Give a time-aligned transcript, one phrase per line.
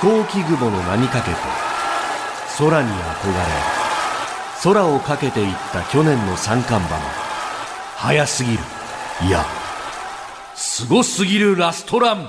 [0.00, 1.36] 行機雲の名にかけて
[2.56, 3.36] 空に憧れ
[4.62, 7.04] 空をかけていった去年の三冠馬も
[7.96, 8.58] 早すぎる。
[9.28, 9.44] いや
[10.54, 12.24] すごすぎるラストラン。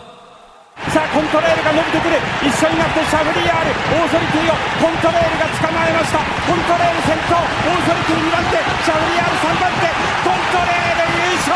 [0.91, 2.19] さあコントレールが伸びてくる。
[2.43, 3.71] 一緒になってシャフリヤール。
[3.71, 6.19] オーソリティをコントレールが捕まえました。
[6.19, 7.39] コントレール先頭。
[7.39, 9.87] オーソリティ2番手シャフリヤール3番手。
[10.27, 11.55] コントレール優勝。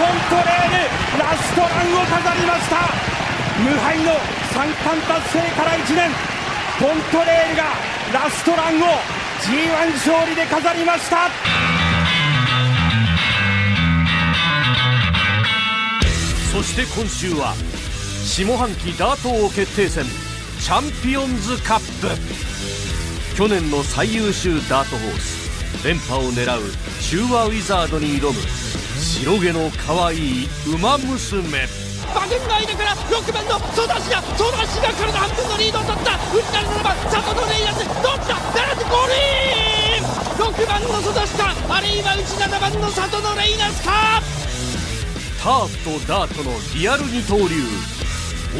[0.00, 3.15] ントレールラストランを飾りました。
[3.64, 4.12] 無敗の
[4.52, 6.10] 三冠達成から1年。
[6.78, 7.62] コントレールが
[8.12, 8.84] ラストランを
[9.40, 11.30] G1 勝利で飾りました。
[16.52, 17.54] そして今週は
[18.24, 20.04] 下半期ダート王決定戦
[20.60, 22.08] チャンピオンズカップ。
[23.36, 26.62] 去年の最優秀ダートホース連覇を狙う
[27.02, 28.40] 中和ウィザードに挑む
[28.98, 31.85] 白毛の可愛い馬娘。
[32.16, 44.22] 馬券の間から6番のソダシがソダシが体半分のリードを取った内なる7番佐藤のレイヤスどっちだ並んでゴールイン6番のソダシかあるいは内7番の佐藤のレイナスか
[45.44, 47.60] ターフとダートのリアル二刀流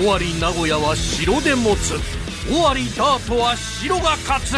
[0.04, 1.96] 尾張名古屋は城で持つ
[2.52, 4.52] 尾張ダートは城が勝つ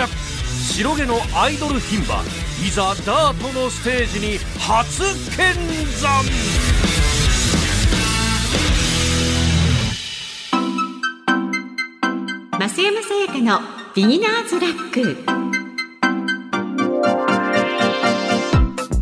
[0.75, 2.25] 白毛のアイドル牝馬
[2.67, 5.05] いざダートのステージに初
[5.39, 5.55] 見
[5.87, 6.25] 参
[12.69, 13.61] 増山さやかの
[13.95, 15.17] ビギナーズラック。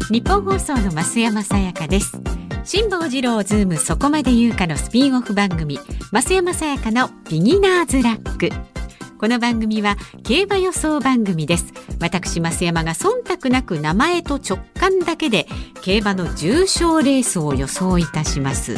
[0.08, 2.12] 日本放送の増山さやかです。
[2.64, 5.80] 辛坊治郎ズームそこまで言うかのスピンオフ番組
[6.12, 8.50] 増山さやかのビギナーズラック。
[9.18, 11.74] この番組は競馬予想番組です。
[12.00, 15.48] 私増山が忖度なく名前と直感だけで
[15.82, 18.76] 競馬の重賞レースを予想いたします。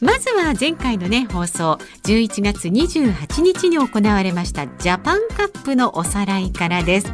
[0.00, 7.12] まずは前回のね放送11月28日に行われましたジャパンカップのおさらいからです。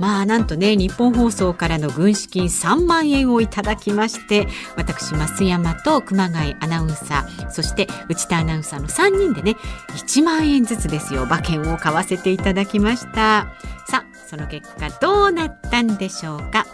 [0.00, 9.56] まあなんとね日本放送からの軍資金3万円をいただきまして私増山と熊谷アナウンサーそして内田アナウンサーの3人でね
[9.90, 13.54] 1万円ずつですよ馬券を買わせていただきました。
[13.86, 16.66] さあその結果どうなったんでしょうか。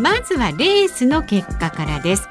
[0.00, 2.28] まずはレースの結果からです。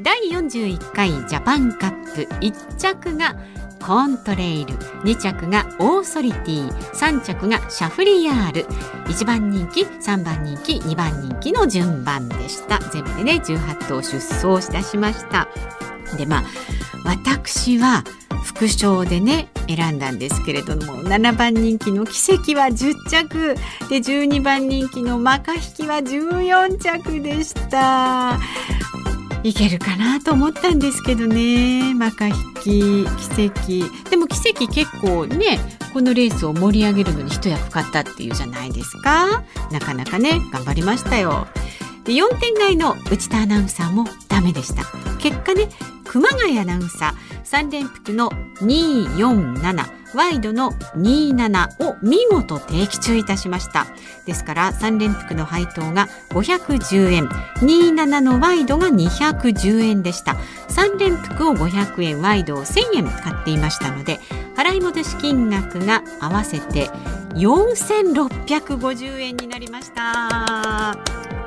[0.00, 3.34] 第41回ジャパンカップ1着が
[3.82, 8.66] コントレイル2着がオーソリティ3着がシャフリヤール。
[9.06, 12.78] 1番人気3番人気2番人気の順番でした。
[12.90, 15.48] 全部でね18頭出走いたしました。
[16.18, 16.44] でまあ
[17.04, 18.04] 私は
[18.44, 23.54] 副賞でね選んだんですけれども7番人気の奇跡は10着。
[23.88, 28.38] で12番人気のマカ引きは14着でした。
[29.46, 31.94] いけるかなと思ったんですけどね。
[31.94, 34.10] マカ引き奇跡。
[34.10, 35.60] でも奇跡結構ね
[35.92, 39.44] このレースを盛り上げるのに一役買ったっていうじゃないですか。
[39.70, 41.46] なかなかね頑張りましたよ。
[42.04, 44.82] で4点外の内田アナウンサーもダメでした。
[45.18, 45.68] 結果ね
[46.04, 48.30] 熊谷アナウンサー3連複の
[48.62, 53.86] 247ワイドの27を見事定期中いたしました。
[54.24, 57.28] ですから3連複の配当が510円。
[57.60, 60.36] 27のワイドが210円でした。
[60.68, 64.20] 3連複を500円ワイドを1000円買っていましたので
[64.56, 66.90] 払い戻し金額が合わせて
[67.34, 70.94] 4650円になりました。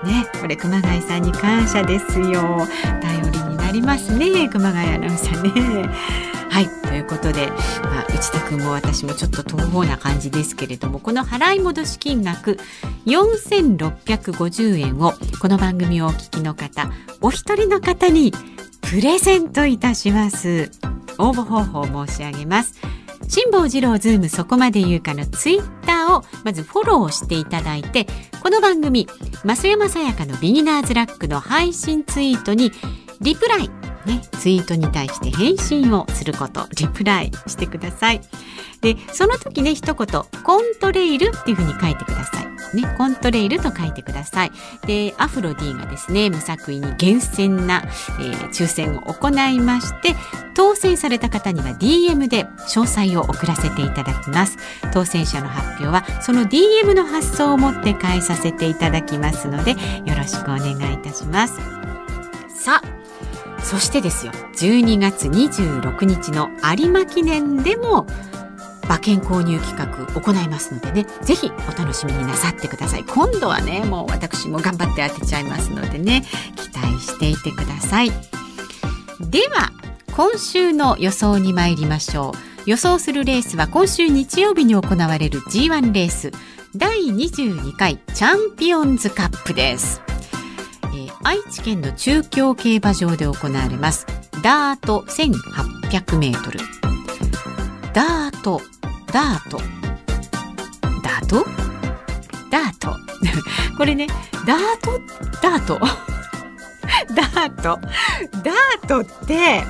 [0.03, 2.67] ねこれ熊谷さんに感謝ですよ。
[3.01, 5.41] 頼りになりますね熊谷アナウンサー
[5.83, 6.28] ね。
[6.99, 12.57] いということで、まあ、内田君も私もちょっと東方な感じですけれどもこの払い戻し金額
[13.05, 18.33] 4650円をこの番組をお聞きの方お一人の方に
[18.81, 20.71] プレゼントいたします。
[21.19, 22.73] 応募方法を申し上げます。
[23.27, 28.07] 辛坊治郎ズームそこまで言うかのツイッターをまずフォローしていただいて
[28.41, 29.07] この番組
[29.43, 32.71] 増山さやかのビギナーズラックの配信ツイートに
[33.21, 33.69] リプライ
[34.05, 38.21] ね、ツイートに対して返信をすることリプライしてください
[38.81, 40.07] でその時ね一言
[40.43, 44.51] コントレイルっていうふうに書いてくださいね、コントレイルと書いてください。
[44.85, 47.83] で、アフロ D がですね、無作為に厳選な、
[48.19, 50.15] えー、抽選を行いまして、
[50.55, 54.57] 当選された方には DM で詳細を送らせていただきます。
[54.93, 59.77] 当選者の発表は、その DM の発送をもって返させていただきますので、よ
[60.15, 61.55] ろしくお願いいたします。
[62.53, 63.08] さあ、
[63.63, 68.07] そしてですよ、12月26日の有馬記念でも、
[68.85, 73.03] 馬券購入企画行いますのでねぜひお楽しみになさってください。
[73.03, 76.23] 今度はねもう私も頑張って当てちゃいますのでね
[76.55, 78.11] 期待していてください。
[79.19, 79.71] では
[80.15, 82.33] 今週の予想に参りましょ
[82.65, 82.69] う。
[82.69, 86.31] 予想するレースは今週日曜日に行われる G1 レース。
[86.75, 90.01] 第22回チャンピオンズカップです、
[91.23, 94.05] 愛知県の中京競馬場で行われます。
[94.41, 96.59] ダート1800メートル。
[97.93, 98.61] ダート。
[99.11, 99.57] ダート。
[101.03, 101.45] ダート？
[102.49, 102.95] ダート。
[103.77, 104.07] これね
[104.45, 104.99] ダート？
[105.41, 105.79] ダート？
[107.15, 107.79] ダート。
[108.43, 109.63] ダートって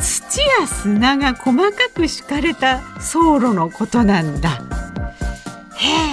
[0.00, 4.62] 土や砂が細かく敷かれた走路のことなんだ。
[5.76, 6.11] へえ。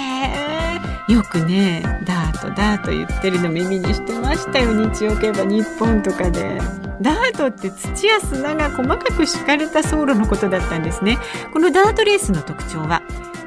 [1.10, 4.72] よくねダートダート言ってるの耳にしてましたよ。
[4.72, 6.60] 日曜競馬日本とかで。
[7.00, 11.18] ダートって土や砂が細かく敷かれた走路のことだったんですね。
[11.52, 13.02] このダートレースの特徴は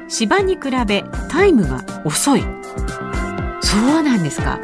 [0.08, 2.42] 芝に比べタイムが遅い。
[3.62, 4.60] そうなんですか。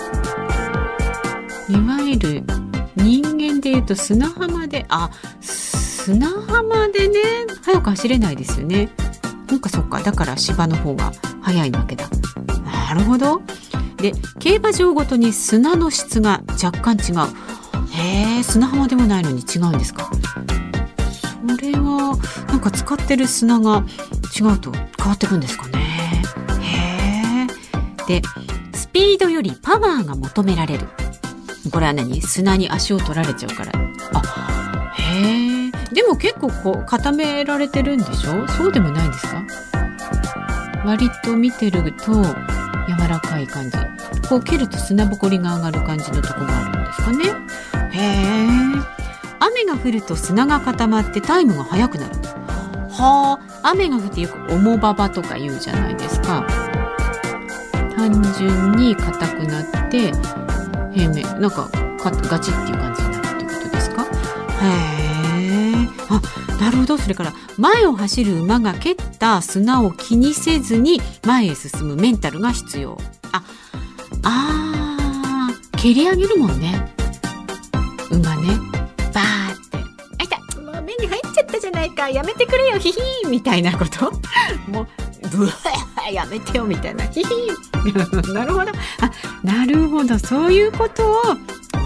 [1.68, 2.42] いわゆる
[2.96, 5.10] 人間でいうと砂浜であ
[5.40, 7.18] 砂浜でね
[7.64, 8.90] 早く走れないですよね。
[9.48, 10.02] なんかそっか。
[10.02, 12.04] だから芝の方が早いわけだ。
[12.90, 13.40] なるほど。
[13.98, 17.18] で競馬場ごとに砂の質が若干違う。
[17.92, 20.10] へえ砂浜でもないのに違うんですか？
[20.12, 23.84] それはなんか使ってる砂が
[24.36, 26.24] 違うと変わってくんですかね。
[26.60, 27.46] へ
[28.08, 28.22] えで
[28.76, 30.88] スピードよりパワーが求められる。
[31.70, 32.20] これは何？
[32.22, 33.72] 砂に足を取られちゃうから。
[34.14, 38.48] あへえでも結構こう固められてるんでしょ？
[38.48, 39.44] そうでもないんですか？
[40.84, 42.24] 割と見てると
[43.40, 43.76] い感じ。
[44.28, 47.24] こう蹴ると砂ぼこりが上がる感じのとこがあるんですかね。
[47.92, 48.48] へえ。
[49.40, 52.14] 雨が降ると砂が固まってタイムが速くなる。
[52.90, 53.70] はあ。
[53.70, 56.46] 雨が降ってよく重馬場とか言うじゃないですか。
[57.96, 60.12] 単純に硬くなって
[60.94, 61.68] 平面なんか
[62.02, 64.02] ガチっていう感じになるってことですか？
[64.02, 65.88] へえ。
[66.08, 66.20] あ
[66.62, 66.96] なるほど。
[66.96, 72.98] それから前を走る馬が蹴った砂を気にせずに前へ進むメンタルが必要。
[74.22, 76.94] ああー蹴り上げるもんね。
[78.10, 78.48] 馬ね。
[79.14, 79.78] バーって
[80.18, 80.28] 「あい。
[80.28, 82.08] たもう目に入っちゃったじゃないか。
[82.10, 82.78] やめてくれよ。
[82.78, 83.28] ヒヒー。
[83.28, 84.12] ン」みたいなこと。
[84.70, 84.86] もう
[85.30, 86.12] ブワー。
[86.12, 87.04] やめてよみたいな。
[87.04, 88.30] ヒヒー。
[88.30, 88.70] ン なるほど。
[88.70, 89.10] あ
[89.42, 90.18] なるほど。
[90.18, 91.22] そういうことを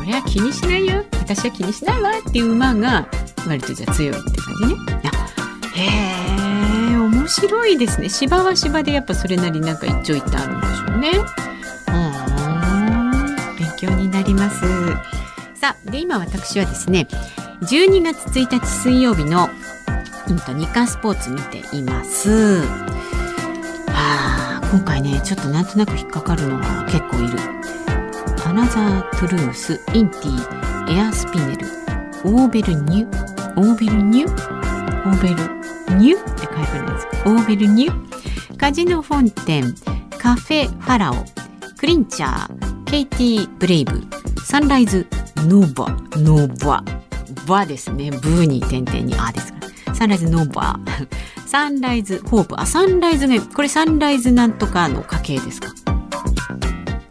[0.00, 1.04] 俺は気にしないよ。
[1.20, 3.06] 私は気にしないわっていう馬が
[3.46, 4.80] 割とじゃあ強いって感じね。
[5.04, 8.08] あへえ面白いですね。
[8.08, 11.10] 芝は芝でやっぱそれなりなんか一長一短あるんでしょうね
[14.34, 14.60] ます。
[15.54, 17.08] さあで今私はですね
[17.62, 19.48] 12月1日水曜日の
[20.26, 22.62] 日刊スポーツ見ています。
[23.88, 27.38] あ今回ねちょっとなんとなく引っかかるのが結構いる。
[28.46, 31.66] アナザートゥルースインティエアスピネル
[32.24, 33.08] オーベルニュ
[33.56, 35.34] オーベルニュオーベル
[35.98, 37.06] ニュって書いてあるんです。
[37.24, 39.74] オーベルニュカジノフォンテン
[40.18, 41.14] カフェファラオ
[41.78, 44.02] クリンチャーケイティブレイブ
[44.44, 45.86] サンライズノーバ
[46.20, 46.84] ノーバ
[47.46, 48.10] バですね。
[48.10, 49.94] ブーに点々にあですから。
[49.94, 50.78] サンライズノーバ
[51.46, 53.40] サンライズホープあサンライズね。
[53.40, 55.68] これサンライズなんとかの家系ですか？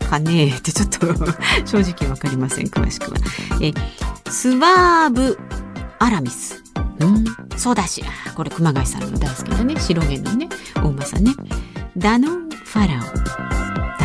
[0.10, 1.08] かねってちょっと
[1.66, 2.68] 正直わかりません。
[2.68, 3.18] 詳しくは。
[3.62, 3.74] え
[4.30, 5.38] スワーブ
[6.00, 6.64] アラミス。
[7.00, 7.26] うん？
[7.58, 8.04] そうだし。
[8.36, 11.34] これ熊谷さんの大好きなね白毛のねお馬さんね。
[11.98, 13.04] ダノンファラ
[13.50, 13.53] オ。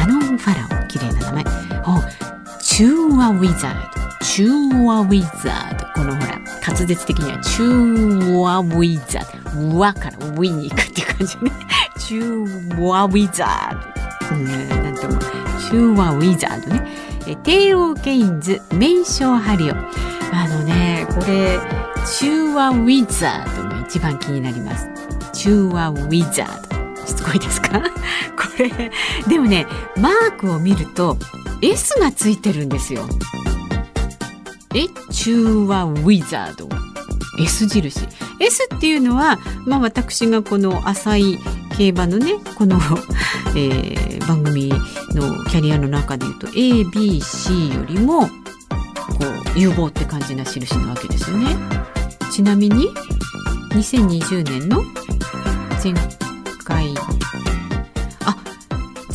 [0.09, 1.45] ノンファラオ綺麗な名前。
[1.85, 2.03] お
[2.63, 4.25] チュウワウィザード。
[4.25, 5.87] チュウワウィザード。
[5.95, 9.77] このほら滑舌的にはチュウワウィザード。
[9.77, 11.51] うワからウィに行くっていう感じね。
[11.99, 14.37] チュウワウィザード。
[14.37, 15.19] うんなんとも。
[15.19, 16.89] チュウワウィザードね。
[17.27, 19.75] えテイオーケインズ名称ハリオ。
[19.75, 21.59] あのねこれ
[22.07, 24.89] チューアウィザードが一番気になります。
[25.35, 26.68] チューアウィザード。
[27.09, 27.81] しつこいですか？
[27.81, 27.83] こ
[28.59, 28.91] れ
[29.29, 31.17] でもねマークを見ると
[31.63, 33.09] S がついてるんですよ。
[34.75, 36.69] えチューアウィザード。
[37.43, 38.07] S 印。
[38.41, 41.39] S っていうのは、まあ、私がこの浅い
[41.77, 42.79] 競馬のねこの、
[43.57, 48.31] えー番組のキャリアの中でいうと ABC よりもこ
[49.57, 51.57] う有望って感じな印なわけですよね。
[52.31, 52.91] ちなみに
[53.71, 54.83] 2020年の
[55.83, 55.95] 前
[56.69, 56.95] 回。
[58.27, 58.37] あ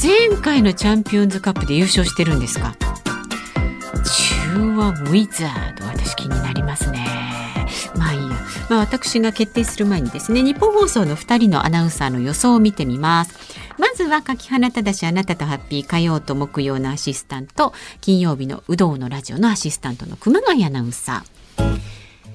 [0.01, 2.75] 前回のチャンピオンズカップで優勝してるんですか？
[4.03, 7.05] チューアウィザード私気になりますね。
[7.95, 8.27] まあいいや、
[8.69, 13.37] まあ、私が決定する前にですね日本放送の2人のアナウンサーの予想を見てみます。
[13.77, 21.42] まずは柿花正あなたとハッピー火曜と木曜のアシスタント金曜日の有働のラジオのアシスタントの熊谷アナウンサー。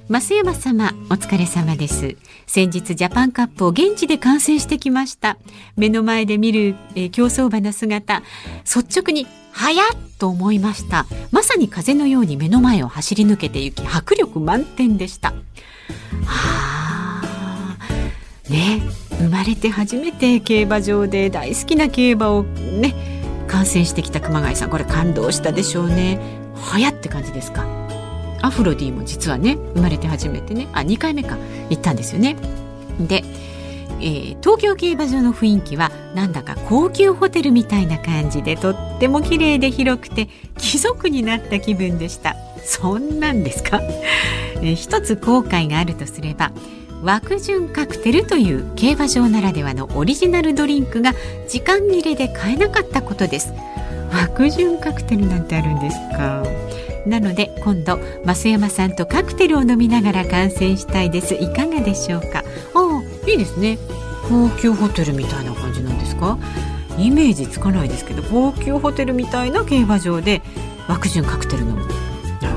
[0.08, 2.16] 増山様お疲れ様です。
[2.46, 5.36] 先日ジャパンカップを現地で観戦してきました。
[5.76, 8.22] 目の前で見る、えー、競走馬の姿
[8.64, 9.86] 率直に早っ
[10.18, 11.04] と思いました。
[11.30, 15.34] まさに風のように目の前を走り抜けて行き迫力満点でした。
[16.24, 17.78] はあ
[18.48, 18.80] ね
[19.18, 22.94] 生まれて初めて競馬場で大好きな競馬をね
[23.46, 26.18] 観戦してきた熊谷さんこれ感動したでしょうね。
[26.54, 27.77] 早って感じですか？
[28.42, 31.36] アフロディも実はね生まれて初めてねあ2回目か
[31.70, 32.36] 行ったんですよね。
[33.00, 33.22] で、
[34.00, 42.36] えー、東京競馬場の雰囲気はなんだか高級ホテルみたいな感じでとっても綺麗で広くて貴族になった気分でした。
[42.64, 43.80] そんなんですか、
[44.60, 46.52] えー、一つ後悔があるとすれば
[47.02, 51.14] 枠順カクテルという競馬場ならではのオリジナルドリンクが
[51.48, 53.52] 時間切れで買えなかったことです。
[54.12, 56.42] 枠順カクテルなんてあるんですか？
[57.08, 61.34] なので今度増山さんとカクテルを飲みながら観戦したいです。
[61.34, 62.44] いかがでしょうか？
[62.74, 63.78] あいいですね。
[64.28, 66.38] 高級ホテルみたいな感じなんですか？
[66.98, 70.42] イメージつかないですけど高級ホテルみたいな競馬場で
[70.88, 71.88] 枠順カクテル飲む。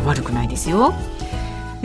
[0.05, 0.93] 悪くないですよ。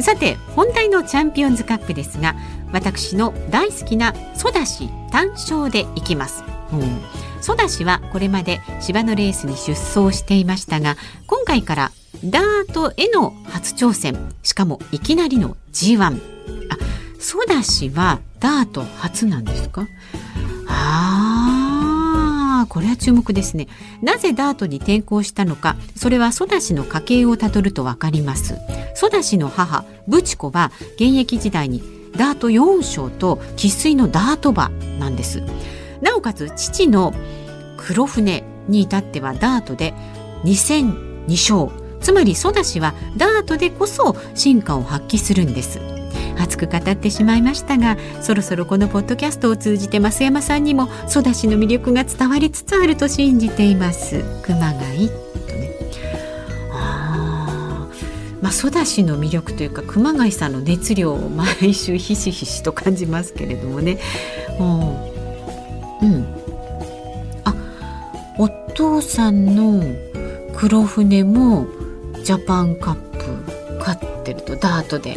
[0.01, 2.35] さて本題のチャンピオンズカップですが
[2.71, 7.01] 私の大好きなソダシ単勝でいきます、うん、
[7.41, 10.97] ソダシはこれまで芝のレースに出走していましたが
[11.27, 11.93] 今回から
[12.25, 14.17] ダートへの初挑戦。
[14.43, 16.21] しかもいきなりの G1
[16.71, 16.79] あ
[17.21, 19.87] ソダシはダート初なんですか？
[20.69, 23.69] あーこれは注目ですね。
[24.03, 25.77] なぜダートに転向したのか？
[25.95, 28.57] それはソダシの家系をたどるとわかります。
[28.95, 31.83] ソダシの母ブチコは現役時代に
[32.17, 35.43] ダート4勝と生粋のダート馬なんです。
[36.01, 37.13] なおかつ父の
[37.77, 39.95] 黒船に至ってはダートで
[40.45, 40.95] 2戦
[41.27, 41.86] 2勝。
[42.07, 45.81] つまりソダシはダートでこそ進化を発揮するんです。
[46.39, 54.23] 熱く語ってしまいましたがそろそろこのポッドキャストを通じて増山さんにもソダシの魅力が伝わりつつあると信じています。
[54.45, 55.09] 熊谷。
[55.09, 55.73] とね
[56.73, 57.89] あ
[58.41, 63.99] まあソダシの魅力というか熊谷さんの熱量を毎週ひしひしと感じますけれどもね。
[64.61, 66.25] うん。
[67.43, 67.53] あ
[68.39, 69.83] お父さんの
[70.55, 71.67] 黒船も
[72.27, 75.11] ジャパンカップ勝ってるとダートで。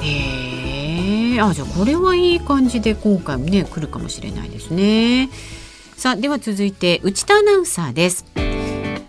[0.00, 5.28] へえあじゃあこれはいい感じで今回もね来るかもしれないですね。
[5.94, 8.24] さあでは続いて内田アナウンサーです。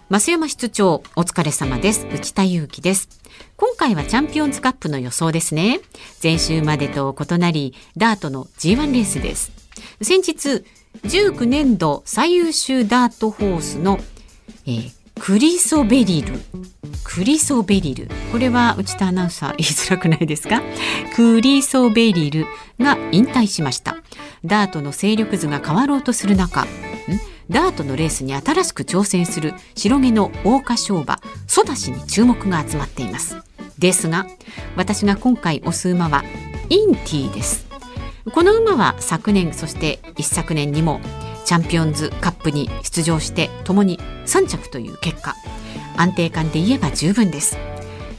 [0.09, 2.05] 増山室長お疲れ様です。
[2.13, 3.07] 内田裕樹です。
[3.55, 5.79] 今回はチャンピオンズカップの予想ですね。
[6.21, 9.53] 前週までと異なりダートの G1 レースです。
[10.01, 10.65] 先日
[11.03, 13.99] 19年度最優秀ダートホースの、
[14.65, 16.33] えー、クリソベリル。
[17.03, 18.09] クリソベリル。
[18.31, 20.61] これは内田アナウンサー言いづらくないですか？
[21.15, 22.45] クリソベリル
[22.79, 23.97] が引退しました。
[24.45, 26.65] ダートの勢力図が変わろうとする中
[27.49, 33.37] ダートのレースに新しく挑戦する白毛の桜花賞馬ソダシに注目が集まっています。
[33.79, 34.27] ですが
[34.75, 36.23] 私が今回推す馬は
[36.69, 37.65] インティです。
[38.33, 40.99] この馬は昨年そして一昨年にも
[41.47, 45.33] チャンピオンズカップに出場して共に3着という結果。
[45.95, 47.57] 安定感で言えば十分です。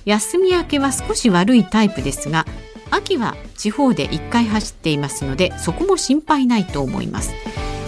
[0.07, 2.47] 休み明けは少し悪いタイプですが
[2.91, 7.35] 秋は地方で1回走っていますのでそこも心配ないと思います。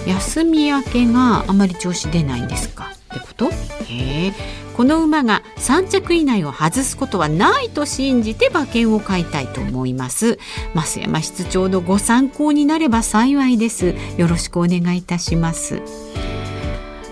[0.06, 2.92] 休み明けがあまり調子出ないんですか？
[2.92, 3.46] ってこと？
[3.46, 4.32] へえ。
[4.80, 10.38] この馬が3着以内を外すことはないと信じて馬券を買いたいと思います。
[10.74, 13.94] 増山室長のご参考になれば幸いです。
[14.16, 15.82] よろしくお願いいたします。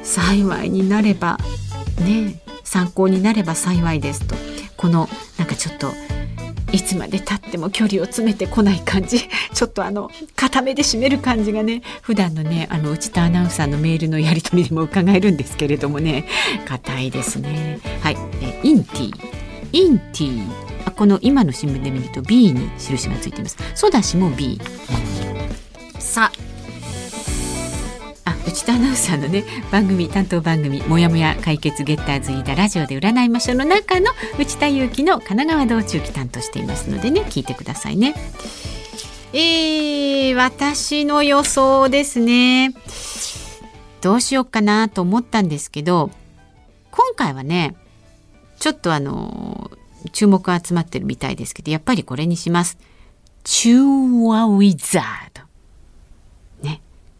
[0.03, 1.37] 幸いになれば
[2.01, 4.35] ね参考になれば幸いですと。
[4.79, 5.07] この
[5.37, 5.93] なんかちょっと
[6.73, 9.21] いつまでたっても距離を詰めてこない感じ。
[9.55, 16.25] ちょっとあの固めで締める感じがね普段のねあの内田アナウンサーのメールのやり取りでも伺えるんですけれどもね。
[16.67, 17.81] 硬いですね。
[18.03, 18.17] はい。
[18.43, 19.13] えインティ
[19.73, 20.43] インティ
[20.85, 23.57] あこの今の新聞で見ると B に印がついています。
[23.75, 24.61] ソダシも B
[28.49, 34.07] 内田アナウンサーのね番組担当番組もやもや解決ゲッターズ飯田ラジオで占いましょうの中の
[34.39, 38.15] 内田裕樹の神奈川道中期担当していますのでね聞いてくださいね。
[39.35, 42.73] えー、私の予想ですね。
[44.01, 46.11] どうしようかなと思ったんですけど
[46.91, 47.77] 今回はね
[48.59, 49.71] ちょっとあの
[50.13, 52.79] 注目が集まってるみたいですけどやっぱりこれにします。
[53.45, 55.28] チューアウィザー。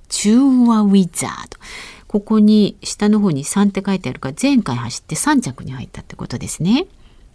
[0.09, 1.59] 中和ウィザード。
[2.07, 6.87] ここに下の方に3って書いてあるから前回走って3着に入ったってことですね。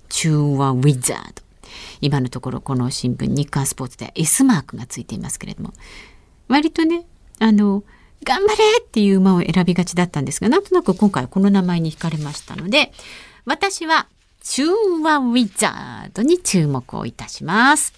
[0.09, 1.43] 中和ウィザード。
[2.01, 5.73] 今のところこの新聞日刊スポーツでは S マークがついていますけれども
[6.47, 7.05] 割とね
[7.39, 7.83] あの
[8.23, 12.93] 頑張れっていう馬を選びがちだったんですがなんとなく今回この名前に惹かれましたので
[13.45, 14.07] 私は
[14.43, 14.67] 中
[15.03, 17.93] 和ウィザードに注目をいたします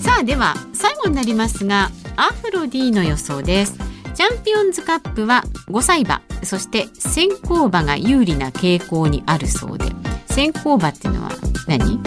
[0.00, 1.90] さあでは最後になりますが
[2.22, 3.76] アフロ D の予想です。
[4.14, 9.86] チャンピオンズカップは5歳馬そして先行馬が有利な傾向にあるそうで
[10.26, 11.30] 先行馬っていうのは
[11.66, 11.98] 何？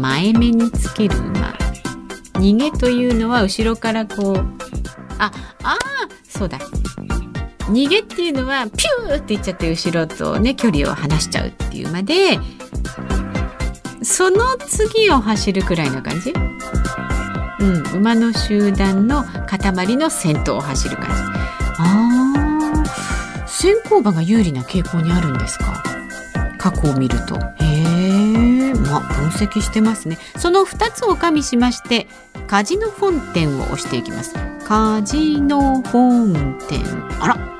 [0.00, 1.52] 前目につける馬。
[2.40, 4.36] 逃げというのは後ろからこう
[5.18, 5.30] あ
[5.62, 5.76] あ
[6.26, 6.58] そうだ。
[7.68, 12.38] 逃げっていうのはピューっていっちゃって後ろとね距離を離しちゃうっていう馬で
[14.02, 16.32] その次を走るくらいな感じ？
[17.62, 21.12] うん、馬の集団の塊の先頭を走る感じ。
[21.78, 23.46] あー。
[23.46, 25.82] 先行馬が有利な傾向にあるんですか？
[26.58, 27.36] 過去を見ると。
[27.36, 30.18] へえまあ分析してますね。
[30.36, 32.08] その2つを加味しまして
[32.48, 34.34] カジノ本店を押していきます。
[34.66, 36.82] カジノ本店。
[37.20, 37.58] あら。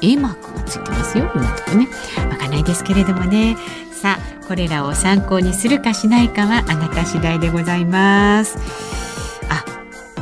[0.00, 1.30] A マークがついてますよ。
[1.34, 1.88] 今のとこね。
[2.30, 3.56] わかんないですけれどもね。
[3.92, 8.58] さあこれらを参考にするかしないかはあなた次第でございます。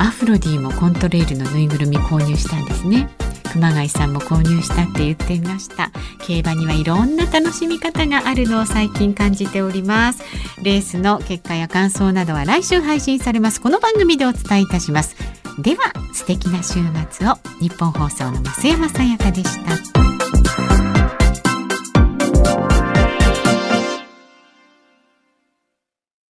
[0.02, 3.08] アフロディもコントレイルのぬいぐるみ購入したんですね。
[3.52, 5.92] 熊谷さんも購入したって言っていました。
[6.26, 10.24] 競馬にはいろんな楽しみ方があるのを最近感じております。
[10.60, 13.60] レースの結果や感想などは来週配信されます。
[13.60, 15.14] この番組でお伝えいたします。
[15.60, 17.36] では素敵な週末を。
[17.60, 20.11] 日本放送の増山さやかでした。